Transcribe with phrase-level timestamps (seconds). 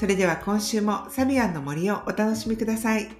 [0.00, 3.10] それでは今週もサビアンの森をお楽しみください。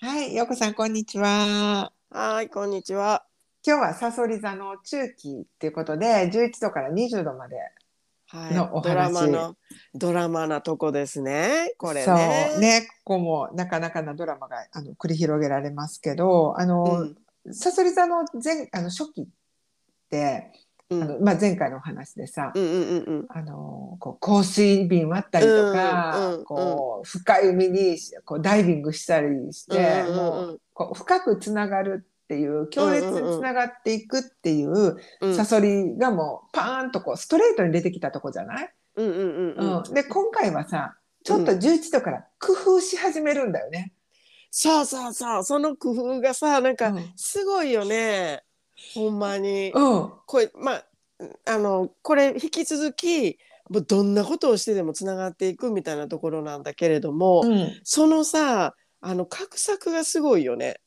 [0.00, 1.92] はい、ようこさんこんにちは。
[2.08, 3.26] はい、こんにちは。
[3.66, 7.56] 今日はサソリ座の中期っていうことで11度から20度まで
[8.28, 9.56] はい、のお話ドラマの
[9.94, 11.74] ドラマなとこですね。
[11.76, 12.56] これそうね。
[12.58, 17.16] ねここもなかなかなドラマがあの繰り広げられますけどあの、うん
[17.52, 19.26] サソリ座の前あの初期っ
[20.10, 20.52] て、
[20.90, 21.02] うん。
[21.02, 23.26] あのまあ、前回のお話でさ、うんうんうんうん。
[23.28, 35.34] あのこう香水瓶割ったりとか、うんうんこう深い海にこうダイビングしたりして、うんうんうんもうこう深くつながるっていう強烈につながっていくっていううん。
[35.34, 39.76] サソリがもうパーンとこうストレートに出てきたとこじゃない、うんうんうんうん。
[39.78, 39.94] うん。
[39.94, 43.92] で今回はさちょっと11度から工夫し始めるんだよね。
[44.50, 48.42] そうそうそう、その工夫がさ、なんかうんすごいよね。
[48.94, 49.72] ほんまに。
[49.74, 50.84] うんこれまあ
[51.46, 60.80] あのこれ引き続きもうどんなことをしてでもつながっていくみたいなところなんだけれども、うんそのさあの画策がすごいよね。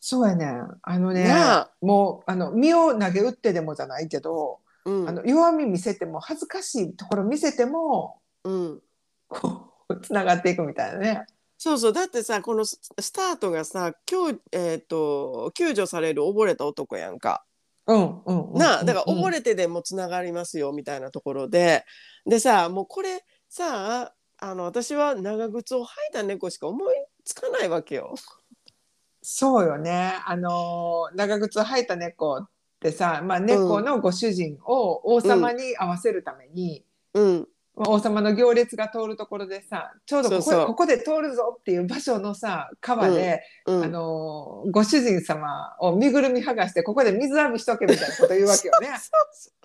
[0.00, 0.46] そうやね
[0.82, 8.80] あのねなあもうあの身を投げ打ってでもじゃないけど、うんあの弱み見せても恥ずかしいところ見せてもうん、
[9.28, 11.26] こうつながっていくみたいなね。
[11.62, 11.92] そうそう。
[11.92, 17.44] だってさこのススタートがさ救,、えー、と救助される溺れた男やんか。
[17.86, 21.84] うんうんうんなあだから溺れれてでもつながりますよみたいなところで。
[22.26, 26.94] でさもうこれさあの私は長靴を履いた猫しか思い
[27.24, 28.16] つかないわけよ。
[29.22, 30.14] そうよね。
[30.26, 32.48] あのー長靴を履いた猫っ
[32.80, 36.84] てさ、まあ、猫のご主人を王様に合わせるために、
[37.14, 37.38] うん。
[37.38, 40.66] まあ王様の行列が通るところでさちょうどここそうそう。
[40.66, 48.88] ここで通るぞっていう場所のさ川で、うんあのーご主人様を身ぐるみ剥がしてここで水浴びしとけみたいなこと言うわけよね。
[48.88, 49.10] で あそ
[49.50, 49.61] う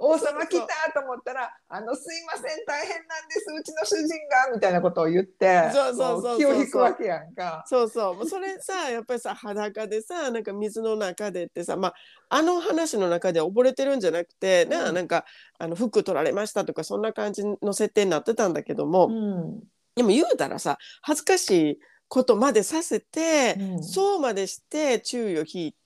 [0.00, 3.46] 王様来たと思ったら「あのすいません大変なんです。
[3.56, 7.64] うちの主人が」みたいなことを言ってそうそうそう気を引くわけやんか。
[7.66, 8.14] そうそう。
[8.16, 11.94] もうそれさ やっぱりさ裸でさなんか水の中でってさ、まあ、
[12.30, 14.94] あの話の中で溺れてるんじゃなくて、なうん。
[14.94, 15.24] なんか
[15.58, 19.60] あの服取られましたとかそんな感じの設定になってたんだけども、うん。
[19.94, 21.78] でも言うたらさ恥ずかしい
[22.08, 23.84] ことまでさせて、うん。
[23.84, 25.78] そうまでして注意を引いて、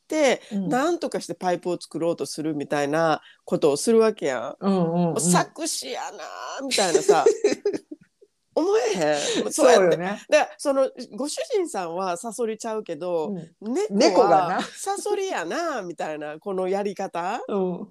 [0.53, 0.69] うん。
[0.69, 4.65] なんとかしてパイプを作ろうとするみたいなことをするわけやん。
[4.65, 7.25] うんうんもう作詞やなーみたいなさ。
[8.55, 9.53] 思えへん。
[9.53, 9.97] そうやって。
[9.97, 10.23] よね。
[10.29, 13.75] だからそのご主人さんはサソリちゃうけど、うん。
[13.75, 17.41] 猫猫がサソリやなみたいなこのやり方。
[17.49, 17.89] うん。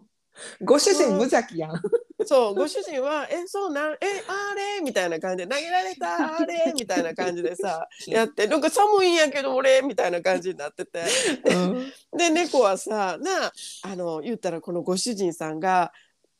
[0.62, 1.82] ご主人無邪気やん。
[2.26, 11.04] そうご主人は「えそうなんえあれ?」みたいな感じで「投げられたあれ?」 みたいな感じでさやって「なんか寒いんやけど俺」みたいな感じになってて
[12.16, 13.52] で猫はさな
[13.84, 15.92] あの言ったらこのご主人さんが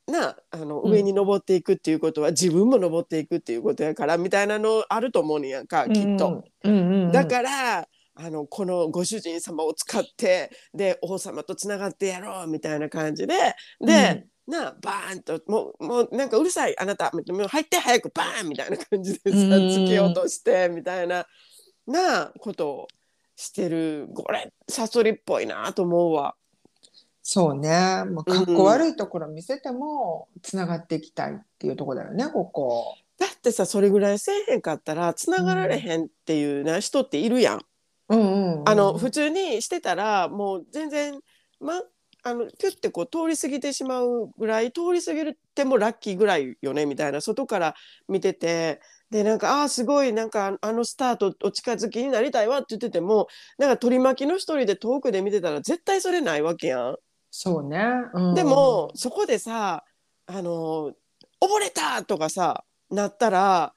[0.08, 6.44] なあのうん上に登っていくっていうことは自分も登っていくっていうことやからみたいなのあると思うねんやんかきっと。
[6.64, 21.26] うんうんうんだからあのこのご主人様を使ってで王様とつながってやろうみたいな感じでで、なあバーンともうもうなんかうるさいあなたもう入って早くバーンみたいな感じでさうん突き落としてみたいな
[21.88, 22.88] なあことを
[23.38, 26.36] してるこれサソリっぽいなと思うわ。
[27.24, 28.04] そうね。
[28.06, 32.96] もうかっこ悪いところ見せてもつながっていきたいっていうところだよねここ。
[33.18, 37.62] だってさそれぐらいせえへんかったらつながられへんっていうな、人っているやん。
[38.10, 41.20] うんうんうんあの普通にしてたらもう全然
[41.60, 41.82] ま
[42.24, 47.76] あのピュッてこう通り過ぎてしまうぐらい通り過ぎてもラッキーぐらいよねみたいな外から
[48.08, 48.80] 見てて
[49.10, 53.28] でなんかあーすごいなんかあのスタートお近づきになりたいわって言ってても
[53.58, 56.98] なんか取り巻きの一人で遠くで見てたら絶対それないわけやん。
[57.32, 57.80] そうね。
[58.14, 59.84] うんでもそこでさ
[60.28, 60.94] あの
[61.42, 63.74] 溺れたとかさなったら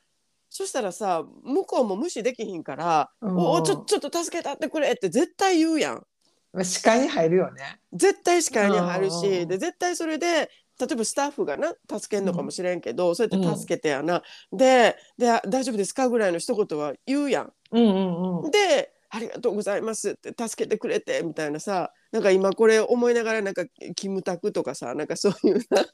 [0.50, 6.06] そしたらさ向こうも無視できひんから「うんおおちょちょっと助けたってくれ」って絶対言うやん。
[6.54, 7.80] まあ視界に入るよね。
[7.92, 14.22] 絶対視界に入るうんしで絶対それで例えばスタッフがな助けんのかもしれんけど、そうやって助けてやな、
[14.52, 17.52] でで「大丈夫ですか?」ぐらいの一言は言うやん。
[17.72, 18.50] うんうんうん。
[18.50, 23.64] でありがとうございますって助けてくれてみたいなさなんか今これ思いながらなんか
[23.94, 25.84] キムタクとかさなんかそういうな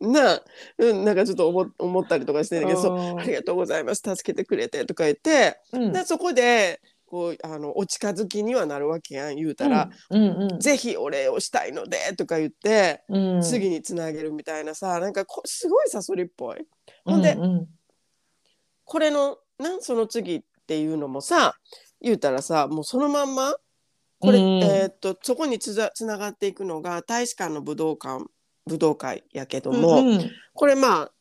[0.22, 0.42] なあ、
[0.78, 6.80] うん、なんかちょっと思思ったりとかしてんだけどありがとうございます助けてくれてとか言ってうんでそこで
[7.14, 16.66] こうあのお近づきにはなるわけやん言うたら、うんうんぜひお礼をしたいのでとか言って、うん、次につなげるみたいなさなんかこすごいサソリっぽい。
[17.04, 17.42] ほんでうん。
[17.42, 17.66] うん
[18.86, 21.54] これのなその次っていうのもさ
[22.02, 23.54] 言うたらさもうそのまんま
[24.18, 24.44] これ、うん。
[24.64, 28.24] えーっとそこにつながっていくのが大使館の武道館
[28.66, 30.30] 武道会やけども、うんうん。
[30.52, 31.12] これまあ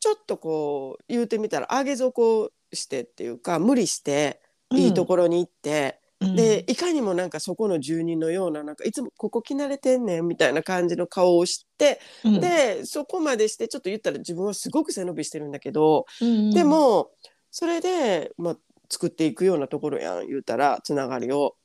[0.00, 4.40] ちょっとこう言うてみたら上げ底してっていうか無理して
[4.72, 6.36] いいところに行って、うん。
[6.36, 12.40] でいかにもなんかそこの住人のようななんかいつもここ着慣れてんねんみたいな感じの顔をして、うん。
[12.40, 17.10] でそこまでしてちょっと言ったら自分はすごく背伸びしてるんだけど、うんでも
[17.50, 18.56] それで、まあ、
[18.88, 21.56] 作っていくようなところやん言うたらつながりを。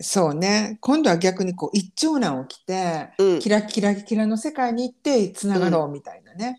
[0.00, 0.78] そうね。
[0.80, 3.38] 今度は逆にこう一長男を着てうん。
[3.40, 6.58] キラキラキラの世界に行ってつながろうみたいなね、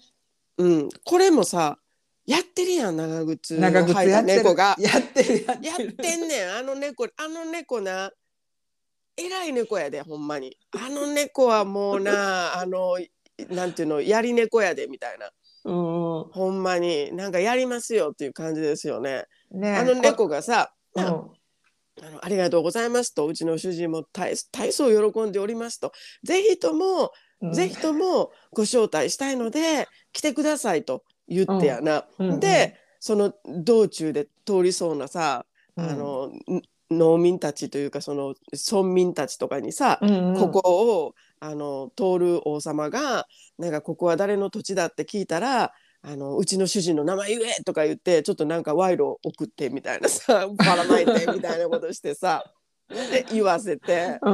[0.57, 1.79] うん、これもさ
[2.29, 4.43] やってるやん長靴やってる。
[4.43, 4.75] 猫が。
[4.77, 6.57] やってるやってやるってんねん。
[6.57, 8.11] あの猫あの猫な。
[9.17, 10.55] 偉い猫やでほんまに。
[10.77, 12.99] あの猫はもうな あの
[13.49, 15.31] なんていうのやり猫やでみたいな。
[15.65, 15.73] うん
[16.31, 17.11] ほんまに。
[17.13, 19.25] なんかやりますよっていう感じですよね。
[19.49, 21.03] ねあの猫がさ、うん。
[21.03, 21.33] あの
[22.21, 25.93] ありがとうございますとうちの主人も大大層喜んでおりますと。
[26.23, 27.11] ぜひとも、
[27.41, 27.53] うん。
[27.53, 32.05] ぜひともご招待したいので来てくださいと言ってやな。
[32.17, 32.29] うん。
[32.31, 35.45] うんでその道中で通りそうなさ、
[35.77, 35.89] うん。
[35.89, 36.61] あのん
[36.91, 38.35] 農民たちというかその
[38.71, 40.39] 村民たちとかにさ、うんうん。
[40.39, 43.27] ここをあの通る王様が
[43.57, 45.71] なんかここは誰の土地だって聞いたら
[46.01, 52.43] あのうちの主人の名前言えとか言ってちょっとなんか賄賂送ってみたいなさばらまいてみたいなことしてさ
[53.11, 54.17] で言わせて。
[54.21, 54.29] う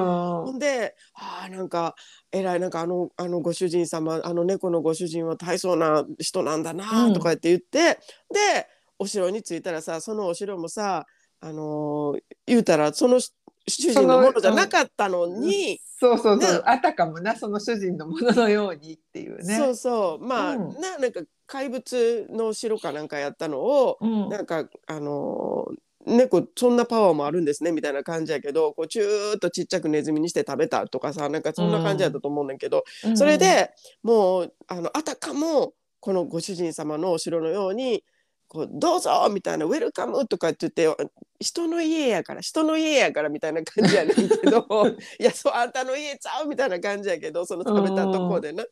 [0.54, 1.96] んで、ああ、なんか、
[2.32, 8.00] えらい、なんか、あの、あのご主人様、あの猫のご主人は大層な人なんだうな、んとか言って言って。
[8.34, 8.68] で、
[8.98, 11.06] お城に着いたらさ、そのお城もさ、
[11.42, 13.34] あのー言うたら、その主
[13.68, 15.80] 人のものじゃなかったのに。
[15.98, 23.98] そうそうそう、ねあたかもなその主人のもののようにっていうねそうそう、まあ、うんな、なんか怪物の城かなんかやったのを。
[24.02, 25.76] うんなんか、あのー
[26.06, 33.72] 猫そんなパワーもあるんですねみたいな感じやけどこうチューッとちっちゃくネズミにして食べたとかさなんかそんな感じやったと思うねんけど、うんそれで
[34.04, 38.04] もうあのあたかもこのご主人様のお城のように
[38.48, 41.10] こうどうぞみたいなウェルカムとかって言って
[41.40, 44.66] 人の家やから人の家やからみたいな感じやねんけど
[45.20, 48.66] いやそうあんたの家ちゃうみたいな感じやけどその食べたとこでな。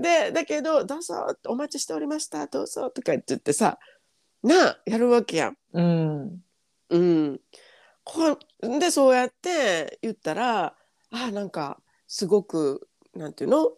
[0.00, 1.14] でだけど「どうぞ
[1.46, 3.78] お待ちしておりましたどうぞ」とかって言ってさ
[4.42, 5.56] なあやるわけやん。
[5.72, 6.45] うん
[6.90, 7.40] うん、
[8.04, 10.74] こんでそうやって言ったら
[11.10, 13.72] あなんかすごくなんていうの？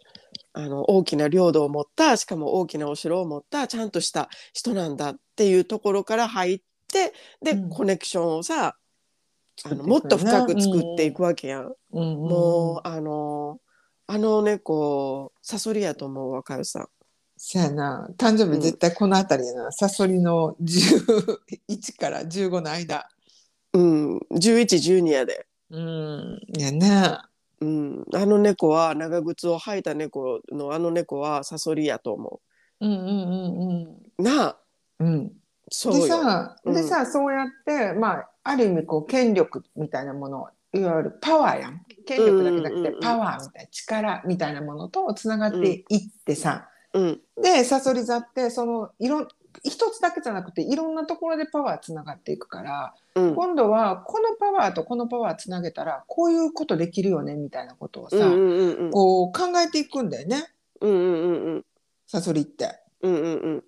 [0.52, 6.60] あの大きな領土を持ったしかも大きなお城を持ったちゃんとした人なんだっていうところから入っ
[6.92, 7.12] て
[7.42, 7.68] で、うん。
[7.68, 8.76] コネクションをさ
[9.64, 11.72] あのもっと深く作っていくわけやん。
[11.92, 12.00] うん。
[12.00, 12.28] うん。
[12.28, 13.60] もうあの
[14.06, 16.88] あの猫サソリやと思う若代さん。
[17.38, 18.08] そやな。
[18.18, 23.08] 誕生日絶対この辺りやな、サソリの11から15の間。
[23.72, 25.46] うん、1112やで。
[25.70, 26.40] うん。
[26.56, 27.18] いやね
[27.60, 32.40] うん、あの猫は長靴を履いた猫のあの猫はサソリやと思
[32.80, 32.86] う。
[32.86, 34.22] んうんうんう。
[34.22, 34.56] なあ。
[35.00, 35.08] うん。
[35.08, 35.34] うんで
[35.70, 36.06] そうよ。
[36.06, 36.74] さ、うん。
[36.74, 41.82] でさそうやってまあある意味こう権力みたいなものいわゆるパワーやん。
[42.06, 47.20] 権力だけじゃなくて、うんうんうんパワーみたいな力みたいなものとつながっていってさ、うん。
[47.42, 49.28] でサソリ座ってそのいろん
[49.64, 53.34] 一つだけじゃなくていろんなところでパワーつながっていくから、うん。
[53.34, 60.44] 今度はこのパワーとこのパワーつなげたらこういうことできるよねみたいなことをさ、うんうんうんこう考えていくんだよね。
[60.80, 61.64] うんうんうんうん。
[62.06, 62.80] サソリって。
[63.02, 63.64] うんうんうん。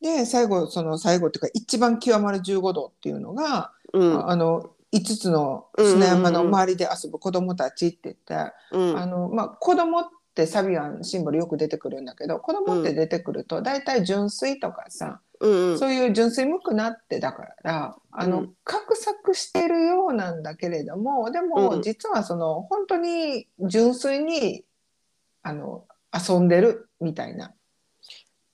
[0.00, 4.18] で最後その最後っていうか一番極まる15度っていうのが、うん。
[4.18, 8.98] ああの5つの砂山の周りで遊ぶ子供たちって言って、うん。
[8.98, 15.78] あのまあ、子供ってサビアンシンボルよく出てくるんだけど子供って出てくると大体純粋とかさ、うんうん。
[15.78, 18.54] そういう純粋無垢なってだからあの、うん。
[18.64, 21.82] 画策してるようなんだけれどもでも、うん。
[21.82, 24.64] 実はその本当に純粋に
[25.42, 27.54] あの遊んでるみたいな。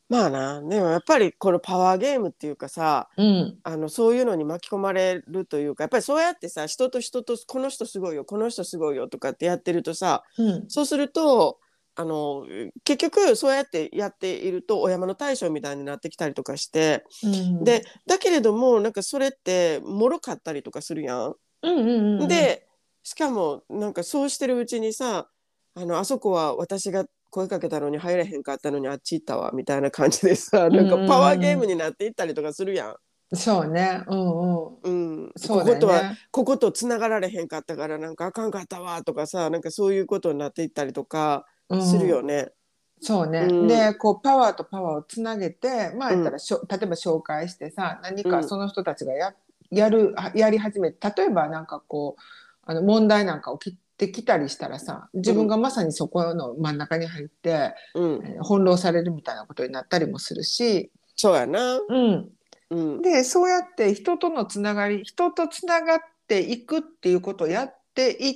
[0.09, 3.59] まあなでもやっぱりこのパワーゲームっていうかさうん。
[3.65, 10.65] あのそういうのに巻き込まれるというかやっぱりそうやってさ人と人とこの人すごいよこの人すごいよとかってやってるとさうん。
[10.69, 11.59] そうすると
[11.99, 12.47] あの
[12.85, 21.35] 結局そうやってやっているとお山の大将みたいになってきたりとかして、うんでだけれどもなんかそれってもろかったりとかするやん。
[21.63, 22.67] うんうんうんうん、で
[23.03, 25.29] しかもなんかそうしてるうちにさ
[25.75, 32.97] あのあそこは私が声かけたのに入れへんかったのにあっち行ったわみたいな感じでさなんかパワーゲームになっていったりとかするやん。
[33.35, 34.05] そうね。
[34.07, 35.23] うんうん。
[35.25, 42.53] うん、そうだよねこことはこことつながられへんかったからなんかあかんかったわとかさなんかそういうことになっていったりとかうんするよね。
[43.01, 43.67] そうね、うん。
[43.69, 48.49] でこうパワーとパワーをつなげてまあったらしょ、例えば紹介してさ何かうん。
[48.49, 49.35] その人たちがや
[49.71, 52.23] やるあやり始めて例えばなんかこう
[52.63, 61.79] あの問題なんか起きてきたりしたらさ自分がまさにそこの真ん中に入って、うん、えー翻弄されるみたいなことになったりもするし、そうやな。
[61.79, 62.31] うん、
[62.71, 68.35] うん、でそうやって人とのつながり人とつながっていくっていうことをやっていっ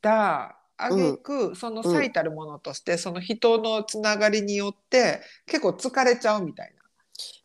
[0.00, 6.72] たあげく、その最たるものとして、その人のつながりによって結構疲れちゃうみたい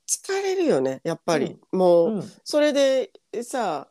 [0.07, 2.19] 疲れるよねやっぱり、もな。
[2.19, 3.11] うそれで
[3.43, 3.89] さ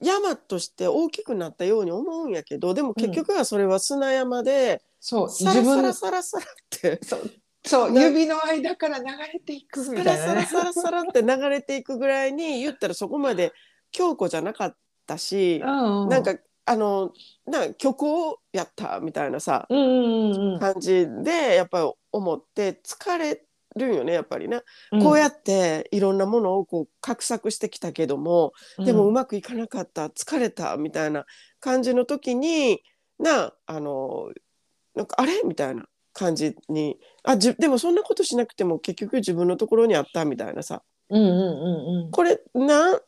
[0.00, 6.98] 山として大きくなったように思うんやけどでも結局はそれは砂山で、そうサラサラサラサラって。
[7.04, 7.30] そう
[7.64, 10.40] そうな指の間から流れていくみサたいなね。
[10.42, 13.52] ラサラサラサラって流れていくぐらいに言ったらそこまで
[13.90, 14.76] 強固じゃなかっ
[15.06, 16.08] たし、うんうん。
[16.08, 16.34] なんか
[16.68, 17.12] あの
[17.46, 23.42] なんか虚構やったみたいなさ感じでやっぱり思って疲れ
[23.76, 25.02] るよねやっぱりな、うん。
[25.02, 31.24] こうやっていろんなものをこう画策してきたけども、でもううんまくいかなかった疲れたみたいな
[31.60, 32.82] 感じの時に
[33.18, 34.30] なあの
[34.94, 40.82] なんかあれみたいな感じにあじでもそんなことしなくても結局自分のところにあったみたいなさ。
[41.10, 42.10] うんうんうんうん。
[42.10, 43.00] これなあ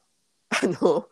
[0.67, 1.07] の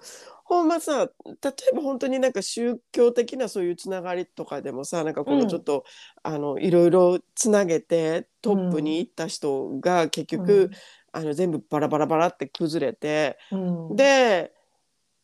[0.48, 1.32] ほんまさ例
[1.72, 5.84] えば本当になんか宗教的なそういうつながりとかでもさなんかこうんのちょっと、
[6.22, 10.70] あのいろいろつなげてトップに行った人が結局、
[11.12, 13.56] あの全部バラバラバラって崩れて、う
[13.92, 13.96] ん。
[13.96, 14.54] で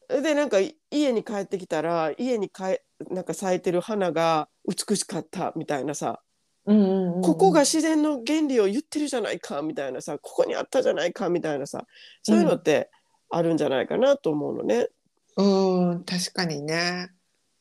[0.09, 6.21] でなんかい家に帰ってきたら家にかえなんか咲いてる花が美しかったみたいなさ、
[6.66, 7.23] うんうんうん。
[7.23, 11.87] ここが自然の原理を言ってるじゃないかみたいなさここにあったじゃないかみたいなさ
[12.23, 12.90] そういうのって
[13.31, 14.88] あるんじゃないかなと思うのね。
[15.37, 17.11] うん確かにね。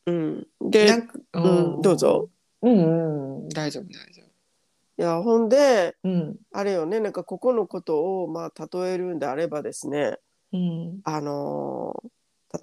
[0.06, 1.02] うん、なで、
[1.32, 1.40] う
[1.78, 2.30] ん、どうぞ。
[2.62, 4.26] うんうん大丈夫大丈夫。
[4.96, 10.18] いやほんでうんあれよねなんかここのことをまあ例えるんであればですね
[10.52, 12.08] うんあのー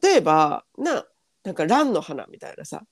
[0.01, 1.03] 例えばな
[1.44, 2.84] なんか蘭の花みたいなさ、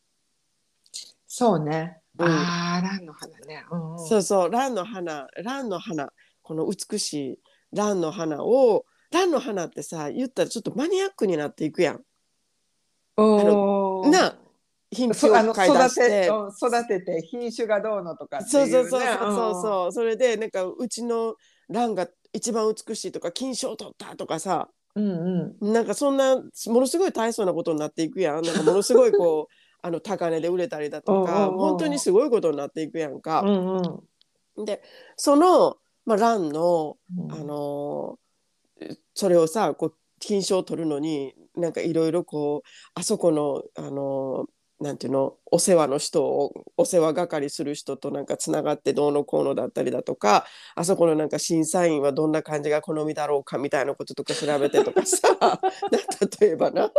[1.27, 2.01] そうね。
[2.17, 3.63] うんああ、蘭の花ね。
[3.71, 6.11] うんうんそうそう蘭の花蘭の花
[6.41, 7.39] この美しい
[7.71, 12.01] 蘭の花を蘭の花ってさ言ったらちょっとマニアックになっていくやん。
[14.09, 14.35] な
[14.91, 16.27] 品種そあのを買い出育して。
[16.27, 21.35] 育てて品種がどうのとかってそいうう、ね、そうそうそうそうそうそれでなんかうちの
[21.69, 24.69] 蘭が一番美しいとか金賞取ったとかさ。
[24.95, 25.73] うんうん。
[25.73, 28.41] なんかそんなものすごい大層なことになっていくやん。
[28.43, 33.41] なんかものすごいこうあの高値で売れたりだとか本当にすごいことになっていくやんか。
[33.41, 33.77] うん
[34.57, 34.65] うん。
[34.65, 34.81] で
[35.15, 37.31] その、まあ、蘭の、うん。
[37.31, 38.29] あのー
[39.13, 55.59] それをさこう金賞を取るのになんかいろいろこうあそこの、あのーなんていうのお世話の人をお世話係する人となんかつながってどうのこうのだったりだとかあそこのなんか審査員はどんな感じが好みだろうかみたいなこととか調べてとかさな
[56.39, 56.83] 例えばな。
[56.83, 56.91] な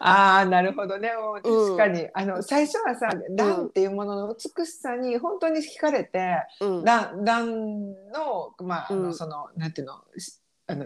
[0.00, 1.10] ああなるほどね。
[1.42, 6.84] 確かに、あの最初はさ蘭っていうものの美しさに本当に惹かれてうん。
[6.84, 9.14] 蘭蘭のまああの、うん。
[9.14, 10.84] そのなんていうのしあの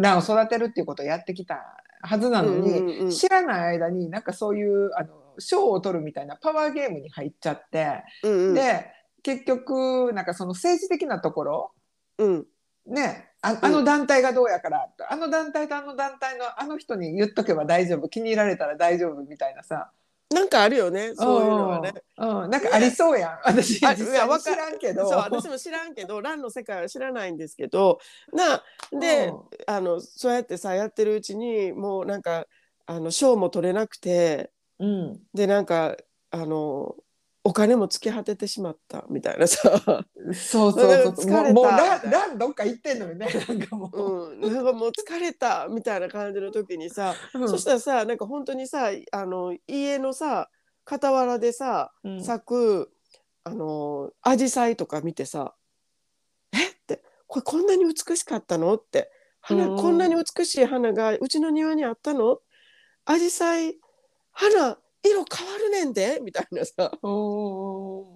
[0.00, 1.58] 蘭を育てるっていうことをやってきた
[2.02, 3.10] はずなのに、うんうんうん。
[3.10, 8.54] 知らない間になんかそういうあの賞を取るみたいなパワーゲームに入っちゃって、うんうん。
[8.54, 8.86] で
[9.22, 11.72] 結局なんかその政治的なところ
[12.18, 12.46] うん。
[12.86, 19.90] ねああの団体がどうやから、あの団体とあの団体のあの人に言っとけば大丈夫気に入られたら大丈夫みたいなさ
[20.32, 21.92] なんかあるよねそういうのはね。
[22.18, 23.38] うん、うんなんかありそうやん。
[23.44, 25.08] 私いやわか際に知らんけど。
[25.08, 27.98] そう私も知らんけど ランの世界は知らないんですけど。
[28.32, 29.42] なで、うん。
[29.66, 32.46] あのそうやってさやってるうちにもうなんか
[32.86, 34.50] あの賞も取れなくて。
[34.78, 35.94] うん、でなんか
[36.30, 36.96] あの
[37.42, 41.52] お金も尽き果ててしまったみたいなさ、そうそうそう疲れた。
[41.54, 47.48] もうランランどっか行ってんのよね なんかもう、うん、なんかもう疲れたみたいな感じの時にさ、うん。
[47.48, 50.50] そしたらさなんか本当にさあの家のさ
[50.84, 52.22] 傍らでさうん。
[52.22, 52.92] 咲く
[53.44, 55.54] あの紫陽花とか見てさ
[56.52, 59.10] 「えっ?」て「これこんなに美しかったの?」って。
[59.40, 59.76] 花、うん。
[59.78, 62.40] こんなに美しい花がうちの庭にあったの？
[63.06, 63.72] 紫陽
[64.32, 66.90] 花花色変わるねんでみたいなさ。
[67.00, 68.06] こ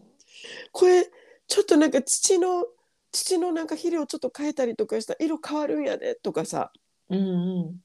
[0.83, 1.11] れ
[1.47, 2.67] ちょっとなんか土の
[3.13, 6.73] 土のなんか肥料ちょっと変えたりとかしたら色変わるんやでとかさ。
[7.11, 7.23] うんう
[7.71, 7.81] ん。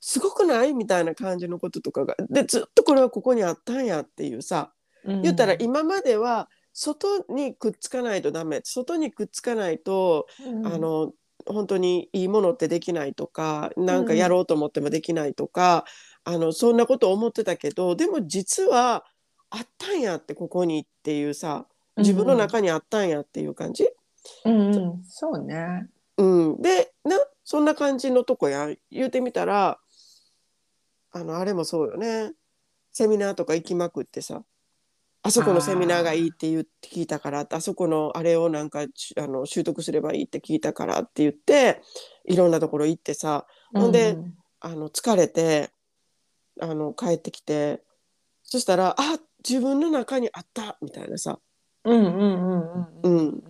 [0.00, 0.74] すごくない？
[0.74, 2.16] みたいな感じのこととかが。
[2.28, 4.72] でずっとこれはここにあったんやっていうさ。
[5.04, 8.60] 言ったら今までは外にくっつかないとダメ。
[8.64, 10.66] 外にくっつかないと、うん。
[10.66, 11.12] あの
[11.46, 15.84] 本当にいいものってできないとかなんかやろうと思ってもできないとか、
[16.30, 19.06] あのそんなこと思ってたけどでも実は
[19.48, 21.64] あったんやってここにっていうさ
[21.96, 23.88] 自分の中にあったんやっていう感じ？
[24.44, 25.88] うんうん、そうね。
[26.18, 28.68] うん、でなそんな感じのとこや。
[28.90, 29.78] 言うてみたら
[31.12, 32.32] あのあれもそうよね。
[32.92, 34.42] セミナーとか行きまくってさ
[35.22, 41.80] あそこのセミナーがいいって言って聞いたからあそこのあれをなんかしあの習得すればいいって聞いたからって言って
[42.26, 44.34] いろんなところ行ってさほんでうん。
[44.60, 45.70] あの疲れて
[46.60, 47.82] あの帰ってきて
[48.42, 51.38] そしたらあ自分の中にあったみたいなさ、
[51.84, 53.16] うんうんうんうんううん。
[53.16, 53.42] ん、うん。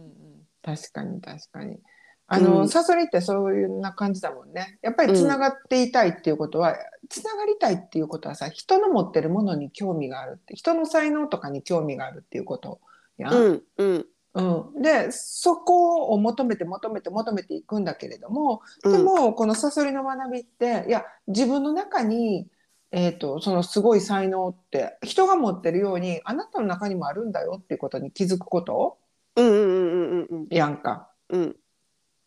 [0.62, 1.78] 確かに確かに。
[2.26, 2.68] あの、うん。
[2.68, 4.78] サソリってそういうな感じだもんね。
[4.82, 6.76] やっぱりつながっていたいっていうことは、
[7.08, 12.80] つながりたいっていうことはさ、人の持ってるものに興味があるって、人の才能とかに興味があるっていうこと
[13.16, 13.34] やん。
[13.34, 14.06] うんうん。
[14.34, 18.92] うん、でそこを求めて求めて求めていくんだけれどもうん。
[18.92, 22.46] でもこのサソリの学びっていや自分の中に、
[22.90, 28.96] えー、とそのすごい才能って人が持ってるようにあなたの中にもあるんだよっていうことに気づくこと？
[29.36, 31.10] うんうんうんうんうんやんか。
[31.28, 31.56] うん。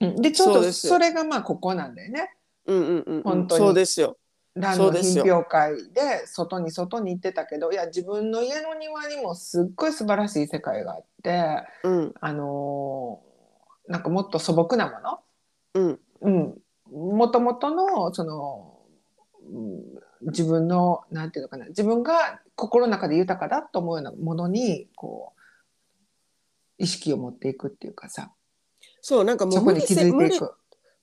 [0.02, 2.34] うん、でちょうどそれがまあここなんだよね。
[2.68, 3.66] うんうんうん本当に。
[3.66, 4.18] そうですよ。
[4.54, 12.14] ランの品評会で外に外に行ってたけどいや自分の家の庭にもすっごい素晴らしい世界があってうん。
[12.20, 15.20] あのーなんかもっと素朴なもの？
[15.74, 16.00] うん。
[16.22, 18.78] うん、もともとのその、
[19.52, 19.82] うん
[20.24, 25.34] 自分のなんていうのかな自分が心の中で豊かだと思うようなものにこ
[26.80, 28.32] う意識を持っていくっていうかさ。
[29.02, 30.40] そうなんかもそう無理せ無理。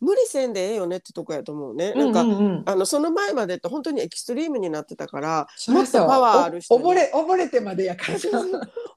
[0.00, 1.92] 無理せんでええよねってとこやと思うね。
[1.92, 2.36] なんか、うんうん。
[2.36, 8.18] うんあのその前までって本当にエキストリームになってたからもっとパワーある人溺れ溺れてまでやから。
[8.18, 8.28] さ、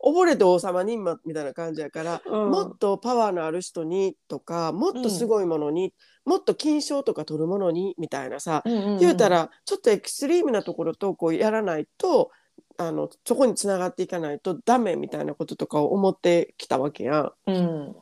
[0.03, 2.51] 溺れて王様にまみたいな感じやから、うん。
[2.51, 5.93] もっとパワーのある人にとかもっとすごいものに、
[6.25, 8.99] もっと金賞とか取るものにみたいなさ、うんうんうん。
[8.99, 12.31] 言うたらちょっとエキストリームなところとこうやらないと
[12.77, 17.31] あのそこにつながっていかないとダメみたいなこととかを思ってきたわけやん。
[17.47, 17.95] うん。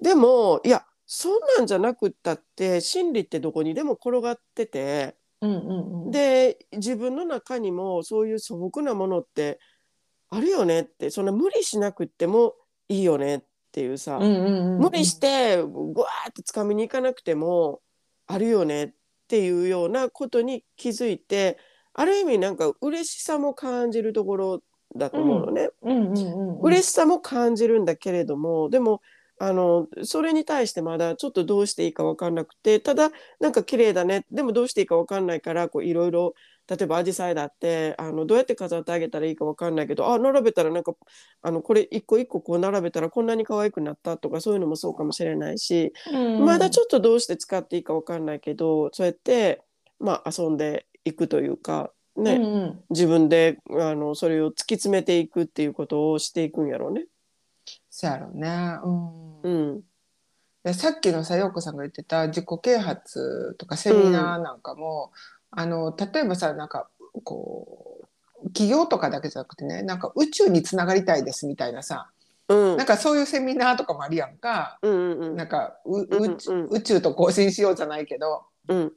[0.00, 6.10] でもいやそんなんじゃなくったって心理ってどこにでも転がっててうんうんうん。
[6.10, 9.58] で自分の中にもそういう素朴なものって
[10.30, 12.54] あるよねってそんな無理しなくっても
[12.88, 13.42] いいよねっ
[13.74, 14.78] ていうさ、うんうんうんうん。
[14.78, 17.80] 無理してぐわーって掴みに行かなくても
[18.28, 18.90] あるよねっ
[19.26, 21.58] ていうようなことに気づいて
[21.92, 24.62] ある意味なんか嬉しさも感じるところ
[24.96, 25.70] だと思うのね。
[25.82, 29.02] うんうんうんうん嬉しさも感じるんだけれどもでも
[29.38, 33.10] あのそれに対してまだちょっとどうしていいか分かんなくてただ
[33.40, 34.24] なんか綺麗だね。
[34.30, 36.34] でもどうしていいか分かんないからこういろいろ
[36.68, 40.94] 例えばアジサイだってあのどうやって飾ってあげたらいいか分かんないけどあ並べたらなんか
[41.42, 46.44] あのこれ一個一個こう並べたらこんなに可愛くなったとかそういうのもそうかもしれないし、うん。
[46.44, 49.62] まだちょっとどうして使っていいか分かんないけどそうやって、
[50.00, 52.80] まあ、遊んでいくというかね、うんうん。
[52.90, 57.06] 自分であのそれを突き詰めていくっていうことをしていくんやろうね。
[57.90, 58.78] そうやろうね。
[58.84, 59.42] うん。
[59.42, 59.82] うん。
[60.64, 65.12] でさっきのさ陽子さんが言ってた自己啓発とかセミナーなんかも、
[65.56, 66.88] あの例えばさなんか
[67.22, 68.00] こ
[68.42, 72.10] う企業とかだけじゃなくてねなんか宇宙につながりたいですみたいなさ
[72.48, 72.76] うん。
[72.76, 75.36] なんかそういうセミナーとかもあるやんか、うんうんうん。
[75.36, 78.44] なんかううんうん宇宙宇宙と交信しようじゃないけど。
[78.68, 78.92] うん。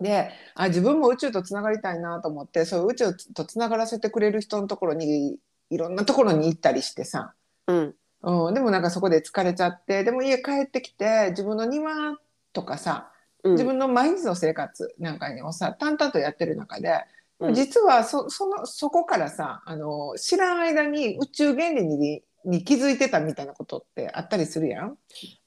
[0.00, 5.38] であ自分も宇宙とつながりたいなと思ってそういう宇宙とつながらせてくれる人のところに
[5.70, 7.34] いろんなところに行ったりしてさ、
[7.66, 7.94] うん。
[8.22, 12.16] うん、でもなんかそこで疲れちゃってでも家帰ってきて自分の庭
[12.52, 13.17] とかさうん
[13.52, 16.92] 自分の毎日の生活なんかをさ淡々とやってる中で、
[17.40, 17.54] うん。
[17.54, 24.96] 実はそそのそこからさあの知らん間に宇宙原理にに気づいてたみたいなことってあったりするやん？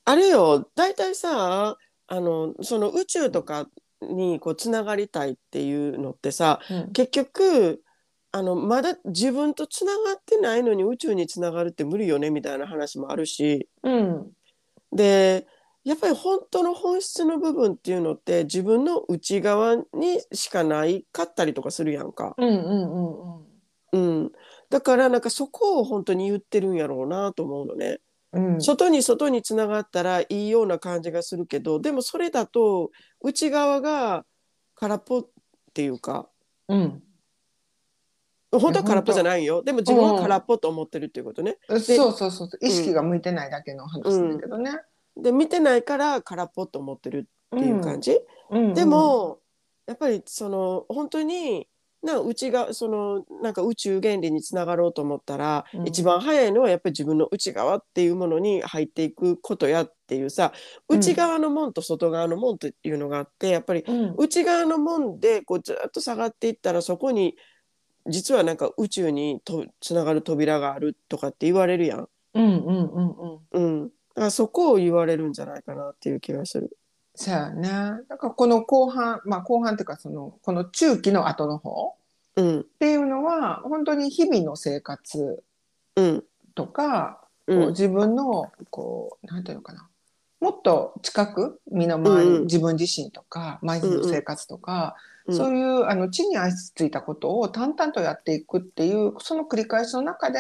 [0.05, 0.69] あれよ。
[0.75, 3.67] 大体さあのその宇宙とか
[4.01, 6.59] にこうつながりたいっていうのってさ
[6.93, 7.81] 結局
[8.31, 13.67] あのまだ自分とつながってないのに宇宙につながるって無理よねみたいな話もあるし。
[13.83, 14.31] うん。
[14.93, 15.47] で
[15.83, 19.83] やっぱり本当の本質の部分っていうのって自分の内側に
[20.31, 22.35] しかないかったりとかするやんか。
[22.37, 23.45] うんうんうん
[23.93, 24.21] うん。
[24.23, 24.31] うん、
[24.69, 27.99] だからなんかそこを本当に言ってるんやろうなと思うのね。
[28.31, 28.61] うん。
[28.61, 32.91] 外に外につながったらいいような感じがするけどでもそれだと
[33.21, 34.23] 内側が
[34.75, 35.27] 空っぽっ
[35.73, 36.29] ていうか。
[36.67, 37.03] うん。
[38.51, 39.63] 本当は空っぽじゃないよ。
[39.63, 41.57] でも自分は空っぽと思ってるっていうことね。
[41.67, 42.49] そうそうそうそう。
[42.61, 44.71] 意識が向いてないだけの話だけどね。
[45.17, 48.19] で見てないから空っぽと思ってるっていう感じ？
[48.49, 48.73] うん。
[48.73, 49.39] で、も
[49.87, 51.67] やっぱりその本当に
[52.03, 55.87] なうちがそのなんか宇宙原理につながろうと思ったら、うん。
[55.87, 60.53] 一番早いのはやっぱり自分の内側っていうものに入っていくことやっていうさ
[60.89, 60.97] うん。
[60.97, 64.15] 内側の門と外側の門というのがあってやっぱりうん。
[64.17, 67.35] 内側の門でこうずっと下がっていったらそこに
[68.07, 72.07] 実はなんか宇宙にとつながる扉があるとかって言われるやん。
[72.33, 73.81] うんうんうんうん。
[73.81, 76.75] うん、だからそこを言われるんじゃないかなっていう気がする。
[77.15, 77.69] そうやね。
[78.09, 81.95] だからこの後半まあ後半っていうかそのこの中期の後の方
[82.35, 82.59] うん。
[82.61, 85.43] っていうのは本当に日々の生活
[85.95, 86.23] うん。
[86.55, 87.59] とか、うん。
[87.59, 89.87] こう自分のこうなんていうのかな。
[90.39, 92.35] もっと近く身の回り、うん。
[92.35, 94.95] うん自分自身とか毎日の生活とか、
[95.27, 95.35] うん。
[95.35, 100.39] そういうあの地に足ついたことを淡々とやっていくっていうその繰り返しの中で、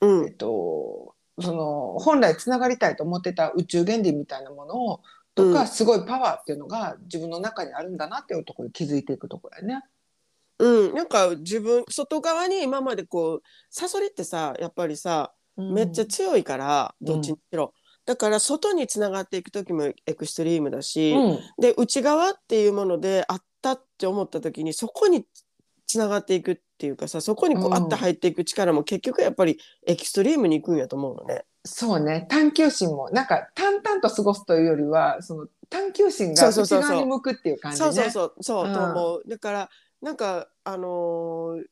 [0.00, 0.26] うん。
[0.26, 5.00] えっと、その本来つながりたいと思ってた宇宙原理みたいなものを
[5.34, 9.84] とか、うんすごいパワーっていうのが自分の中にあるんだなっていうところに気づいていくところやね。
[10.58, 17.06] うん、なんか自分外側に今までこうサソリってさやっぱりさめっちゃ強いから、うん。
[17.06, 17.74] どっちにしろ、
[18.06, 21.38] だから外につながっていく時もエクストリームだし、うん。
[21.60, 25.24] で内側っていうものであったって思った時にそこに
[25.90, 27.74] つながっていくっていうかさそこにこう、うん。
[27.74, 31.44] あって入っていく力も結局やっぱりエクストリームに行くんやと思うのね。
[31.64, 32.26] そうね。
[32.30, 37.84] 探求心もなんか淡々と過ごすというよりはその探求心が内側に向くっていう感じね。
[37.84, 39.22] そうそうそうそう、うんと思う。
[39.28, 41.62] だからなんかあのー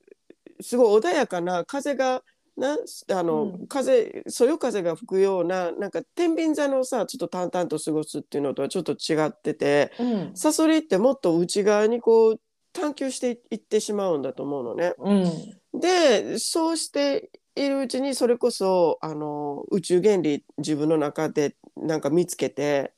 [0.60, 2.22] すごい穏やかな風が
[2.56, 2.76] な
[3.12, 3.66] あの、うん。
[3.68, 10.30] 風そよ風が吹くようななんか天秤座のさちょっと淡々と過ごすっていうのとはちょっと違っててうん。
[10.34, 12.40] サソリってもっと内側にこう
[12.78, 14.94] 探求していってしまうんだと思うのね。
[14.98, 15.80] うん。
[15.80, 22.92] でそうしているうちにそれこそあの宇宙原理自分の中でなんか見つけて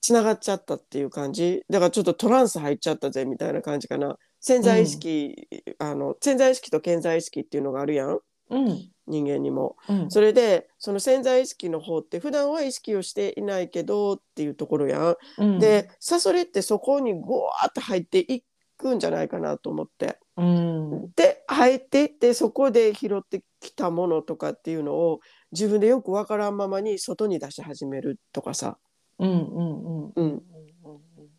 [0.00, 1.62] つながっちゃったっていう感じ。
[1.70, 4.18] だからちょっとトランス入っちゃったぜみたいな感じかな。
[4.38, 8.18] 潜在意識、あの潜在意識と潜在意識っていうのがあるやん。
[8.50, 8.90] うん。
[9.06, 9.76] 人間にも。
[9.88, 10.10] うん。
[10.10, 15.16] それでその潜在意識の方って普段は意識をしていないけどっていうところやん。
[15.38, 15.58] うん。
[15.58, 18.42] でサソリってそこにゴワーッと入ってい
[18.84, 20.18] くんじゃないかなと思って。
[20.36, 21.10] うん。
[21.16, 25.20] で入っていってそこで拾ってきたものとかっていうのを
[25.52, 28.76] 自分でよくわからんままに外に出し始めるとかさ、
[29.18, 30.12] うんうんうん。
[30.14, 30.42] うん、うん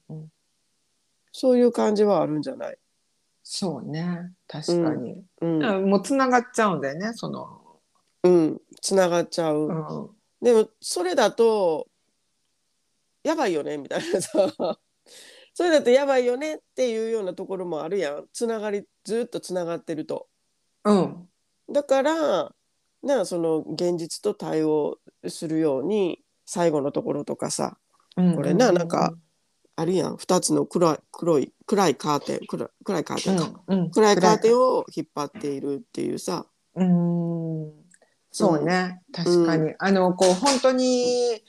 [0.10, 0.32] うん
[1.32, 2.78] そういう感じはあるんじゃない、
[3.44, 4.32] そうね。
[4.48, 5.64] 確かに、うん。
[5.64, 5.90] うん。
[5.90, 7.62] もうつながっちゃうんだよねその、
[8.24, 10.10] うん、つながっちゃう、うん。
[10.42, 11.88] でもそれだと
[13.24, 14.48] やばいよねみたいなさ
[15.56, 18.26] それだとやばいよねっていうようなところもあるやん。
[18.34, 20.28] つながりずっとつながってると。
[20.84, 21.30] うん。
[21.72, 22.52] だから
[23.02, 27.78] なその現実と対応するように最後のところとかさ
[28.18, 29.14] うんこれななんか
[29.78, 30.16] あるやん。
[30.16, 33.92] 2つの黒い黒い暗いカーテン暗い暗いカーテンか、うんうん。
[33.92, 37.72] 暗いカーテンを引っ張っているっていうさ、うん。
[38.30, 41.42] そうね、確かに、あのこう本当に、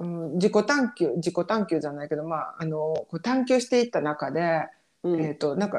[0.00, 4.66] うん、自己探求自己探求じゃないけどまああのこう探求していった中で、
[5.02, 5.20] うん。
[5.20, 5.78] えっ、となんか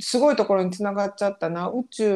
[0.00, 2.10] すごいところにつながっちゃったな宇宙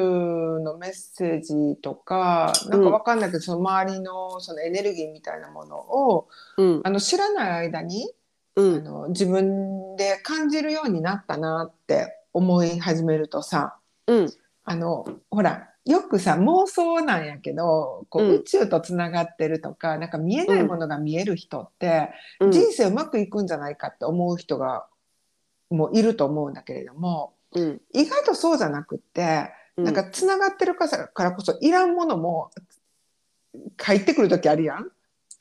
[0.60, 6.80] のメッセージとかなんかわかんないけど、その周りのそのエネルギーみたいなものをうん。
[6.84, 8.10] あの知らない間に
[8.56, 8.84] あうん。
[8.84, 14.32] の自分で感じるようになったなって思い始めるとさうん。
[14.64, 18.35] あのほらよくさ妄想なんやけどこう、うん。
[18.37, 22.53] 宇宙とつながってるとかなんか見えないものが見える人って、うん。
[22.53, 24.87] 人生うまくいくんじゃないかって思う人が
[25.71, 27.81] もういると思うんだけれどもうん。
[27.92, 29.85] 意外とそうじゃなくって、うん。
[29.85, 30.87] なんかつながってるか
[31.25, 32.51] らこそいらんものも
[33.77, 34.87] 入ってくる時あるやん。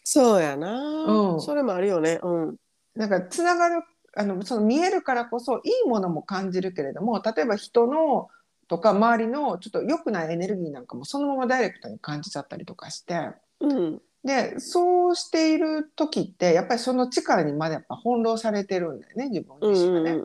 [0.04, 1.42] そうやな、うん。
[1.42, 2.20] それもあるよね。
[2.24, 2.56] うん。
[2.96, 8.28] なんかつながるあのその見えるからこそいいものも感じるけれども例えば人の
[8.72, 13.20] とか周りのちょっと良くないエネルギーなんかもそのままダイレクトに感じちゃったりとかして。
[13.60, 14.02] うん。
[14.24, 20.22] でそうしている時ってやっぱりその力にまでやっぱ翻弄されてるんだよね自分自身がね。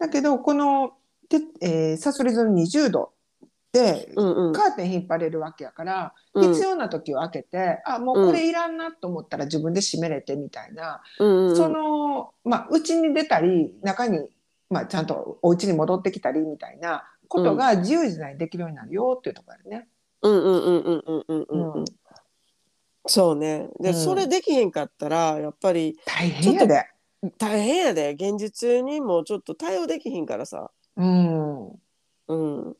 [0.00, 0.94] だけどこの
[1.28, 3.12] で、えー、サソリ座の20度
[3.70, 4.52] でうんうん。
[4.52, 6.52] カーテン引っ張れるわけやから、うん。
[6.54, 11.56] 必要な時を開けてあもうこれいらんなと思ったら自分で閉めれてみたいな、うんうん。
[11.56, 14.28] そのまあ家に出たり中に、
[14.70, 19.88] まあ、ちゃんとお家に戻ってきたりみたいなことが自由自在にできるようになるよっていうところね。
[20.22, 21.84] うんうんうんうんうんうんうん。
[23.06, 23.68] そうね。
[23.80, 26.86] で、うん、それできへんかったらやっぱり大変やで。
[27.38, 30.70] 大変やで現実にもちょっと対応できひんからさ。
[30.96, 31.68] うん。
[32.28, 32.76] うん。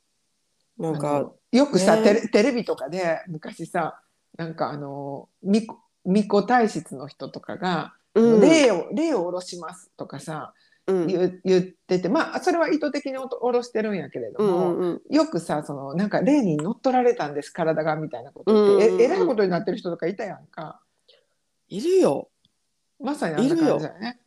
[0.78, 4.00] なんかよくさ、ね、テレテレビとかで昔さ
[4.36, 5.68] なんかあの巫
[6.04, 10.52] 女体質の人とかが、うん、霊を霊を下ろしますとかさ
[10.86, 15.14] 言,、言っててまあそれは意図的におろしてるんやけれどうんも、うんうん。
[15.14, 18.78] よくさそのなんか霊に乗っ取られたんです体がみたいなことうんうんうん。
[18.78, 20.80] 言って、ええらいことになってる人とかいたやんか。
[21.68, 22.28] いるよ。
[23.00, 24.20] まさにあんな感じだよね。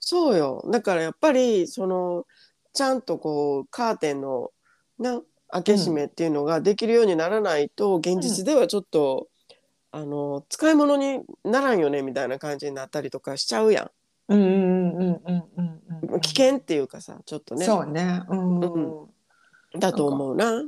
[0.00, 0.64] そうよ。
[0.70, 2.26] だからやっぱりその
[2.72, 4.50] ちゃんとこうカーテンの
[4.98, 9.28] な開け閉めっていうのができるようにならないと、現実ではちょっと、
[9.92, 13.90] あの使い物にならんよねみたいな感じになったりとかしちゃうやうん
[14.28, 17.64] うんうんうんうんうんん危険っていうかさちょっとね。
[17.64, 18.22] そうね。
[18.28, 18.60] うん。
[18.60, 19.08] う
[19.78, 20.62] だと思うな。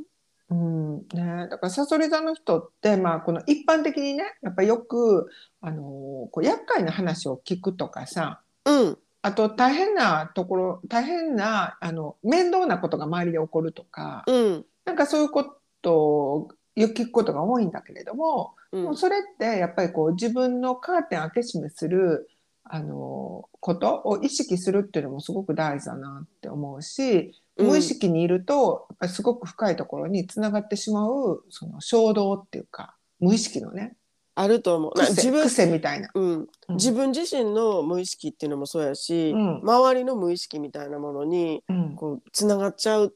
[0.50, 0.98] うん。
[1.12, 5.28] ね、だからさそり座の人って、まあ、この一般的にねやっぱよく、
[5.60, 8.98] あのーこう厄介な話を聞くとかさうん。
[9.22, 14.64] あと大変なところ大変なあの面倒なことが周りで起こるとか、うん。
[14.84, 18.84] なんかそういうことをよく聞くことが多いんだけれども、うん。
[18.84, 22.30] もうそれってやっぱりこう自分のカーテン開け閉めする
[22.70, 33.96] あのことを意識するっていうのもすごく大事だなって思うし、無意識にいるとやっぱりすごく深いところにつながってしまうその衝動っていうか無意識のね
[34.38, 34.92] あると思う。
[35.00, 36.10] 自分癖みたいな。
[36.14, 36.46] うん、うん。
[36.76, 39.60] 自分自身の無意識っていうのもそうやし、うん。
[39.64, 41.96] 周りの無意識みたいなものにうん。
[41.96, 43.10] こうつながっちゃう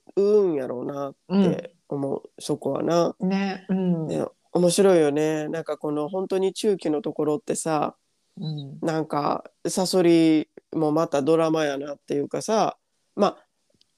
[0.49, 3.15] んやろうなって思う、そこはな。
[3.21, 4.09] ねうん。
[4.09, 5.47] ね面白いよね。
[5.47, 7.95] なんかこの本当に中期のところってさ
[8.41, 8.79] うん。
[8.81, 12.77] なんかサソリもまたドラマやなっていうかさ
[13.15, 13.37] ま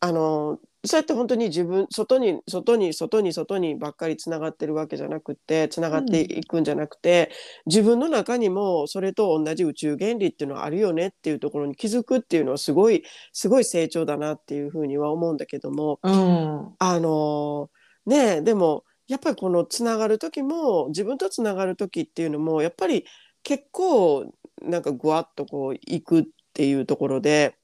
[0.00, 7.30] ああのそうやって本当に自分外に外に外に外にばっかりつながってるわけじゃなくてつながっていくんじゃなくて、
[7.64, 16.74] 自分の中にもそれと同じ宇宙原理っていうのはあるよねっていうところに気づくっていうのはすごいすごい成長だなっていうふうには思うんだけどもうん。
[16.78, 17.70] あの
[18.04, 23.06] ねえでもやっぱりこのつながる時も自分とつながる時っていうのもやっぱり
[23.44, 27.56] 結構なんかぐわっとこういくっていうところで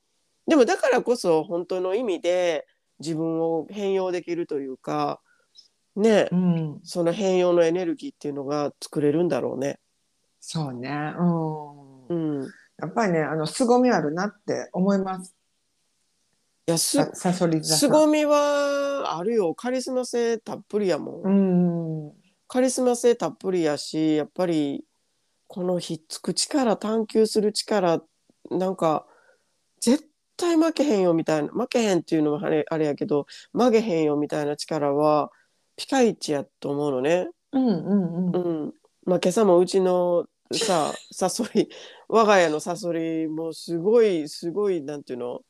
[0.47, 2.67] でもだからこそ本当の意味で
[3.01, 5.21] 自分を変容できるというか
[5.97, 6.81] ねえうん。
[6.85, 9.81] その変容のエネルギーっていうのが作れるんだろうね。
[10.41, 10.89] そうね、
[11.19, 12.07] うん。
[12.09, 15.35] うん、いやっぱりねあの凄みあるなって思います。
[16.67, 19.55] やすささそり座凄みはあるよ。
[19.55, 21.23] カリスマ性たっぷりやもん。
[21.25, 22.13] うん。
[22.49, 24.85] カリスマ性たっぷりやしやっぱり
[25.51, 28.01] このひっつく力探求する力
[28.53, 29.05] なんか
[29.81, 35.33] 絶対負けへんよみたいな負けへんっていうのはあれあれやけど曲げへんよみたいな力は
[35.75, 37.29] ピカイチやと思うのね。
[37.51, 38.73] うんうんううんん
[39.07, 41.69] まあ、今朝もうちのさ サソリ
[42.07, 45.41] 我が家のサソリもすごいすごいなんていうの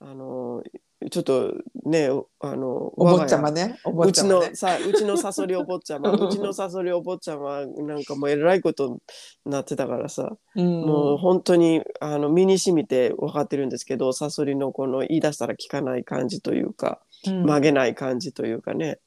[0.00, 0.62] あの
[1.10, 2.08] ちょっとね
[2.40, 3.78] あのお坊ちゃまね。
[3.84, 4.56] お坊うちのちゃまね。
[4.56, 6.10] さうちのサソリお坊ちゃま。
[6.12, 8.98] うちのサソリお坊ちゃまなんかもうえらいことに
[9.44, 10.82] なってたからさ、うん。
[10.82, 17.42] もう本当にあの身に染みて分かってるんですけどサソリのこの言い出したら聞かない感じというかうん。
[17.44, 18.98] 曲げない感じというかね。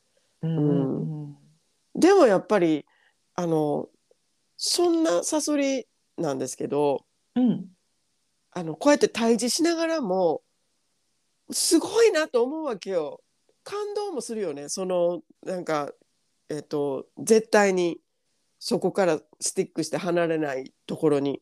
[0.42, 0.58] うん。
[0.58, 0.62] う
[1.28, 1.38] ん。
[1.96, 2.86] でもやっぱり
[3.36, 3.90] あの
[4.56, 5.86] そんなサソリ
[6.18, 7.66] なんですけどうん。
[8.52, 10.42] あのこうやって対峙しながらも
[11.52, 13.22] すごいなと思うわけよ。
[13.64, 14.70] 感動もするよね。
[14.70, 15.92] そのなんか
[16.50, 18.00] えっと絶対に
[18.60, 21.42] そこからスティックして離れないところに。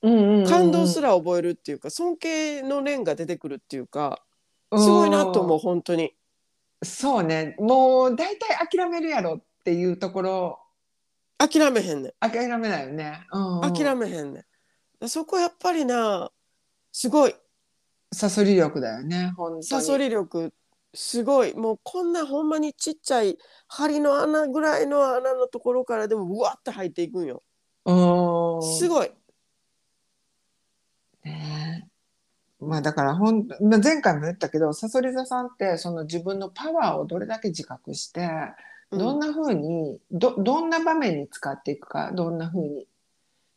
[0.00, 4.22] うんうん感動すら覚えるっていうか尊敬の念が出てくるっていうか
[4.72, 6.14] すごいなと思う本当に。
[6.82, 7.56] そうね。
[7.58, 10.60] もう大体諦めるやろっていうところ。
[11.38, 12.12] 諦めへんねん。
[12.20, 14.44] 諦めないよね、うんうん、諦めへんね
[15.00, 15.08] ん。
[15.08, 16.30] そこやっぱりな
[16.92, 17.34] すごい
[18.12, 19.64] サソリ力だよね本当に。
[19.64, 20.52] サソリ力
[20.94, 21.54] すごい。
[21.54, 27.42] もうこんなほんまにちっちゃい針の穴ぐらいの穴のところからでもうわって入っていくんよ。
[27.84, 29.10] うんすごい。
[31.24, 31.88] ね
[32.60, 38.28] まあだからほんまあ前回も言ったけどさそり座さんってその自分のパワーをどれだけ自覚して
[38.90, 42.86] どんな、な風にどどんな場面に使っていくかどんな風に。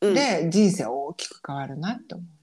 [0.02, 0.14] うん。
[0.14, 2.26] で人生大きく変わるなって思う。
[2.26, 2.41] ね。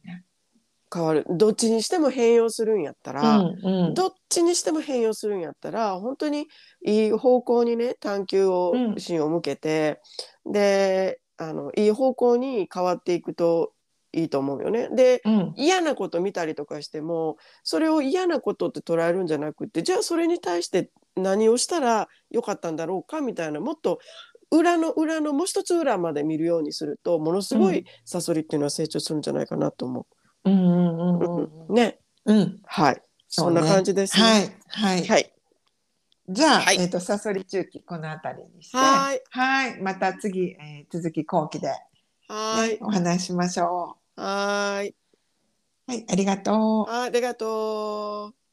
[0.92, 1.27] 変わる。
[1.29, 6.48] どっちにしても変容するんやったら、うんどっちにしても変容するんやったら本当に
[6.85, 8.94] いい方向にね探求を、うん。
[8.98, 10.01] 心を向けて
[10.44, 13.72] であのいい方向に変わっていくと
[14.12, 14.88] いいと思うよね。
[14.94, 15.55] でうん。
[15.57, 23.98] 嫌なこと見たりとかしてもそれを嫌なことって捉えるんじゃなくてじゃあそれに対して何をしたらよかったんだろうかみたいなもっと
[24.51, 27.74] 裏の裏のもう一つ裏まで見るようにするとものすごうん。
[27.74, 30.03] いサソリっていうのは成長するんじゃないかなと思う。
[30.03, 31.24] んうんうんう。
[31.24, 34.22] うんうんねうんはいそんな感じですね。
[34.22, 35.33] はいはいはい
[36.31, 38.77] じゃあ、はいえっ、と、さそり中期、このあたりにして。
[38.77, 39.81] はいはい。
[39.81, 41.74] また次、えー続き後期で、ね
[42.29, 44.20] はいお話ししましょう。
[44.20, 44.94] はい
[45.87, 46.90] はい、ありがとう。
[46.90, 48.47] あありがとう。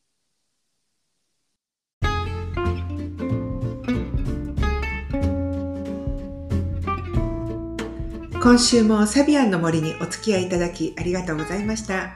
[8.45, 12.15] 今週もサビアンの森にお付き合いいただきありがとうございました。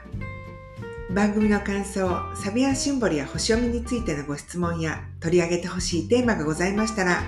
[1.12, 7.24] 番組の感想、サビアンシンボルや星読みについてのご質問や取り上げてほしいテーマがございましたら、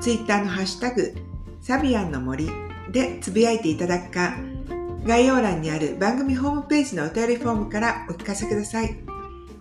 [0.00, 1.12] ツイッターのハッシュタグ、
[1.60, 2.48] サビアンの森
[2.90, 4.34] でつぶやいていただくか、
[5.06, 8.96] 概要欄にある番組ホームページのお便りフォームからお聞かせください。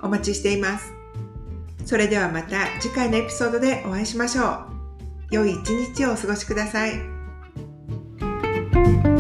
[0.01, 0.93] お待ちしています。
[1.85, 4.65] それではまた次回のエピソードでお会いしましょう。
[5.29, 7.10] 良い一日をお過ごしください。
[8.83, 9.10] thank you